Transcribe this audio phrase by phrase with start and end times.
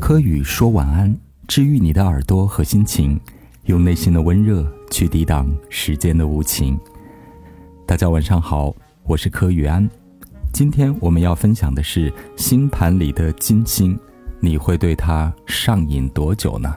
[0.00, 1.14] 柯宇说晚安，
[1.46, 3.20] 治愈你的耳朵和心情，
[3.66, 6.76] 用内心的温热去抵挡时间的无情。
[7.86, 8.74] 大家晚上好，
[9.04, 9.88] 我是柯宇安。
[10.54, 13.96] 今天我们要分享的是星盘里的金星，
[14.40, 16.74] 你会对它上瘾多久呢？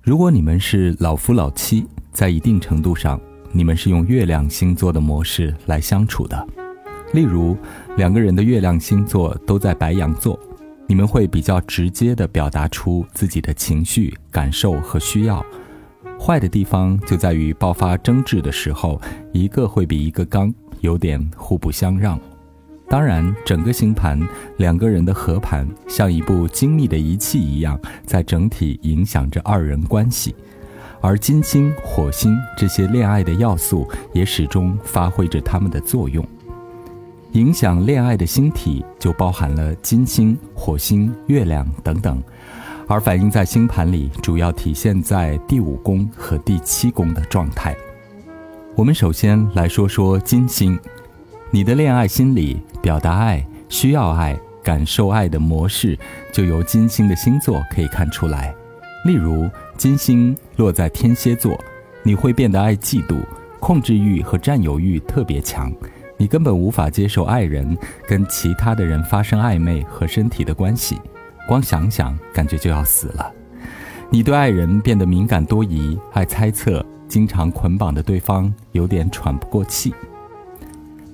[0.00, 3.20] 如果你们是老夫老妻，在一定程度上，
[3.50, 6.46] 你们是用月亮星座的模式来相处的。
[7.12, 7.56] 例如，
[7.96, 10.38] 两个人的月亮星座都在白羊座。
[10.86, 15.44] 你们会比较直接地表达出自己的情绪、感受和需要。
[16.20, 19.00] 坏的地方就在于爆发争执的时候，
[19.32, 22.18] 一个会比一个刚，有点互不相让。
[22.86, 24.20] 当然，整个星盘
[24.58, 30.34] 两个人的合盘像一部精密的仪器一样，在整体影响着二人关系。
[31.00, 36.24] 而金星、火星这些恋爱的要素也始终发挥着他们的作用。
[37.34, 42.22] 影响恋爱的星体就包含了金星、火星、月亮等等，
[42.86, 47.74] 而反映在星盘里主要体现在第五宫和第七宫的状态。
[48.76, 50.78] 我们首先来说说金星，
[51.50, 55.98] 你的恋爱心理、表达爱、需要爱、感受爱的模式，
[56.32, 58.54] 就由金星的星座可以看出来。
[59.06, 61.58] 例如，金星落在天蝎座，
[62.04, 63.20] 你会变得爱嫉妒、
[63.58, 65.72] 控制欲和占有欲特别强。
[66.24, 67.76] 你根本无法接受爱人
[68.08, 70.98] 跟其他的人发生暧昧和身体的关系，
[71.46, 73.30] 光想想感觉就要死了。
[74.08, 79.92] 你对爱人变得敏感多疑，爱猜测，经常捆绑的对方有点喘不过气。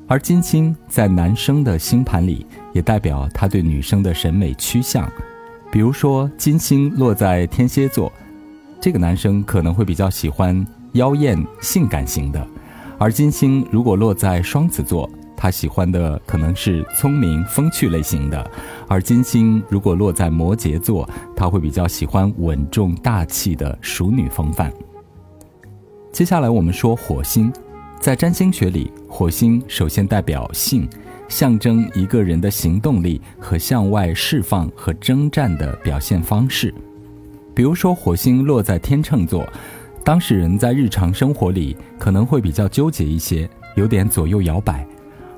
[0.07, 5.11] 而金星在男生的星盘里，也代表他对女生的审美趋向。
[5.73, 8.13] 比如说，金星落在天蝎座，
[8.81, 12.47] 这个男生可能会比较喜欢妖艳、性感型的。
[13.01, 18.45] 而金星如果落在双子座，他喜欢的可能是聪明风趣类型的；
[18.87, 24.71] 而金星如果落在摩羯座，他会比较喜欢稳重大气的淑女风范。
[26.13, 27.51] 接下来我们说火星，
[27.99, 30.87] 在占星学里，火星首先代表性，
[31.27, 36.75] 象征一个人的行动力和向外释放和征战的表现方式。
[37.55, 39.49] 比如说，火星落在天秤座。
[40.03, 44.85] 当事人在日常生活里可能会比较纠结一些，有点左右摇摆；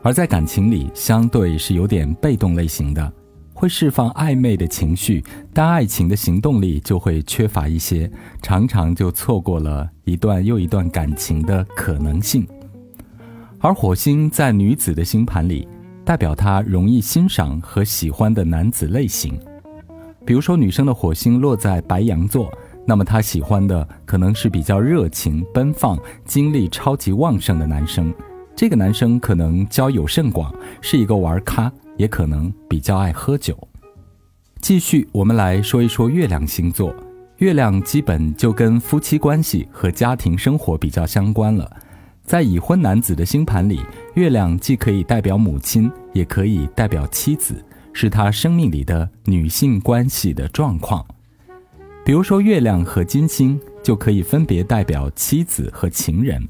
[0.02, 3.12] 而在感情里，相对是有点被动类型的，
[3.52, 5.22] 会释放暧昧的情绪，
[5.52, 12.46] 但爱情的行动力就会缺乏一些，常常就错过了一段又一段感情的可能性。
[13.58, 15.68] 而火星在女子的星盘里，
[16.04, 19.38] 代表她容易欣赏和喜欢的男子类型，
[20.24, 22.50] 比如说女生的火星落在白羊座。
[22.86, 28.12] 那么他喜欢的可能是比较热情奔放、精力超级旺盛的男生。
[28.54, 33.56] 这个男生可能交友甚广，是一个玩咖，也可能比较爱喝酒。
[34.60, 36.94] 继续，我们来说一说月亮星座。
[37.38, 41.68] 月亮基本就跟夫妻关系和家庭生活比较相关了。
[42.24, 43.80] 在已婚男子的星盘里，
[44.14, 51.04] 月亮既可以代表母亲，也可以代表妻子，是他生命里的女性关系的状况。
[52.04, 56.42] 比如说，月亮和金星就可以分别代表妻子和情人。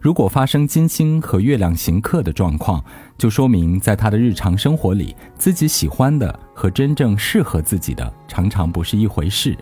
[0.00, 2.84] 如果发生金星和月亮行克的状况，
[3.18, 9.56] 就说明在他的日常生活里，自己喜欢的和真正适合自己的常常不是一回事。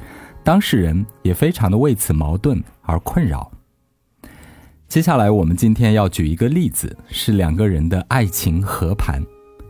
[0.44, 3.50] 当事人也非常的为此矛盾而困扰。
[4.86, 9.22] 接下来，我们今天要举一个例子，是两个人的爱情合盘。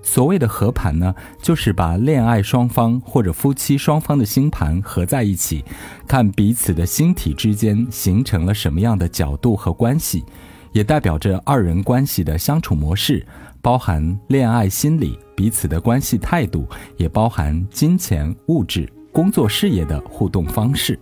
[0.02, 5.64] 所谓的合盘呢，就是把恋爱双方或者夫妻双方的星盘合在一起，
[6.06, 10.24] 看彼此的星体之间形成了什么样的角度和关系，
[10.72, 13.24] 也代表着二人关系的相处模式，
[13.60, 20.98] 包含恋爱心理、彼此的关系态度，也包含金钱、物质、工作、事业的互动方式。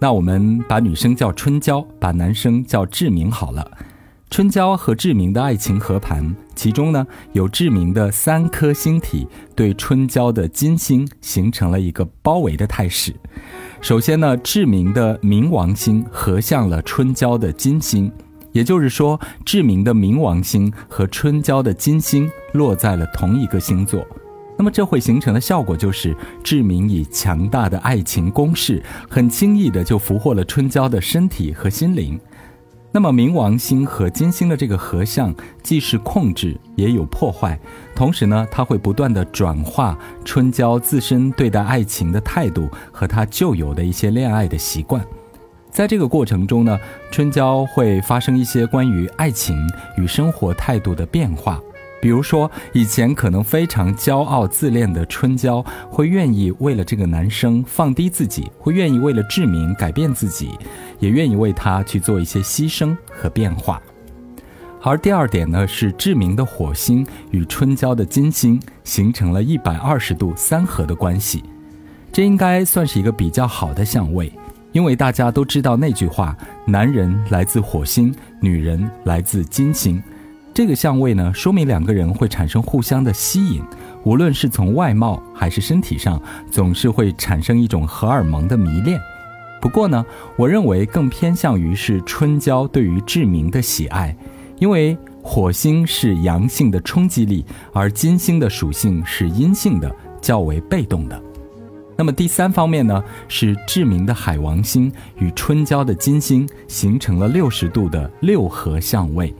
[0.00, 3.70] 那我们把女生叫春娇，把男生叫志明好了。
[4.30, 9.26] 春娇和志明的爱情合盘，其中呢有志明的三颗星体
[9.56, 13.12] 对春娇的金星形成了一个包围的态势。
[13.80, 18.10] 首先呢，志明的冥王星合向了春娇的金星，
[18.52, 24.06] 也就是说，志明的冥王星和春娇的金星落在了同一个星座。
[24.56, 26.14] 那么这会形成的效果就是，
[26.44, 32.20] 志明以强大的爱情攻势，很轻易的就俘获了春娇的身体和心灵。
[32.92, 35.32] 那么冥王星和金星的这个合相，
[35.62, 37.56] 既是控制，也有破坏。
[37.94, 45.04] 同时呢，它会不断的转化春娇自身对待爱情的态度和他旧有的一些恋爱的习惯。
[45.70, 46.76] 在这个过程中呢，
[47.12, 49.56] 春娇会发生一些关于爱情
[49.96, 51.60] 与生活态度的变化。
[52.00, 60.50] 比如说，以前可能非常骄傲自恋的春娇，会愿意为了这个男生放低自己，会愿意为了志明改变自己，
[60.98, 63.80] 也愿意为他去做一些牺牲和变化。
[64.82, 71.44] 而第二点呢，是志明的火星与春娇的金星形成了一百二十度三合的关系，
[72.10, 74.32] 这应该算是一个比较好的相位，
[74.72, 80.02] 因为大家都知道那句话：男人来自火星，女人来自金星。
[80.60, 83.62] 这个相位呢，说明两个人会产生互相的吸引，
[84.04, 86.20] 无论是从外貌还是身体上，
[86.50, 89.00] 总是会产生一种荷尔蒙的迷恋。
[89.58, 90.04] 不过呢，
[90.36, 94.14] 我认为更偏向于是春娇对于志明的喜爱，
[94.58, 97.42] 因为火星是阳性的冲击力，
[97.72, 99.90] 而金星的属性是阴性的，
[100.20, 101.18] 较为被动的。
[101.96, 109.34] 那么第三方面呢，是志明的海王星与春娇的金星形成了六十度的六合相位。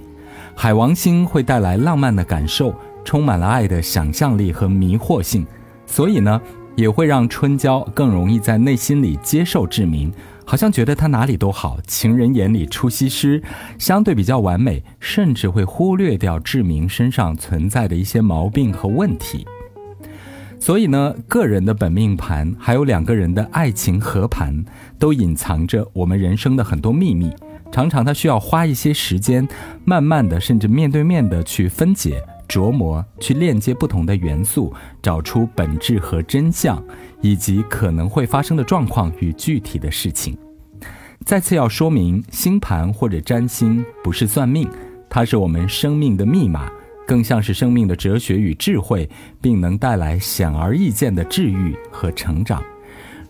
[0.55, 2.75] 海王星会带来浪漫的感受，
[3.05, 5.47] 充满了爱的想象力和迷惑性，
[5.87, 6.41] 所以呢，
[6.76, 10.12] 也会让春娇更容易在内心里接受志明，
[10.44, 13.43] 好像觉得他哪里都好，情人眼里出西施，
[13.79, 19.46] 相对比较完美，甚至会忽略掉志明身上存在的一些毛病和问题。
[20.58, 24.62] 所以呢，个人的本命盘，还有两个人的爱情合盘，
[24.99, 27.32] 都隐藏着我们人生的很多秘密。
[27.72, 29.46] 常常他需要花一些时间，
[29.84, 36.82] 慢慢的，甚至面对面的去分解、琢磨、去链接不同的元素，找出本质和真相，
[37.20, 40.37] 以及可能会发生的状况与具体的事情。
[41.25, 44.69] 再次要说明，星盘或者占星不是算命，
[45.08, 46.69] 它是我们生命的密码，
[47.06, 49.08] 更像是生命的哲学与智慧，
[49.40, 52.62] 并能带来显而易见的治愈和成长。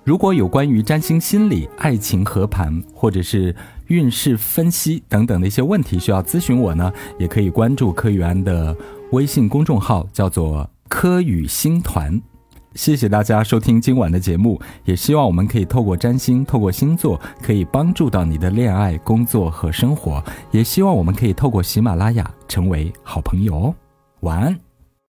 [0.02, 3.54] 如果有关于占星心理、爱情合盘，或者是
[3.90, 8.75] 运势分析等等的一些问题需要咨询我呢，也可以关注柯宇安的
[9.10, 12.20] 微信公众号，叫做“柯宇星团”。
[12.76, 20.22] 谢谢大家收听今晚的节目，也希望我们可以透过占星、透过星座，可以帮助到你的恋爱、工作和生活。
[20.52, 23.75] 也希望我们可以透过喜马拉雅成为好朋友哦。
[24.20, 24.69] 晚安。